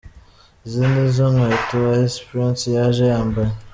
Izi 0.65 0.83
niz 0.91 1.09
zo 1.15 1.25
nkweto 1.33 1.77
Ice 2.05 2.21
Prince 2.27 2.65
yaje 2.75 3.03
yambaye. 3.13 3.53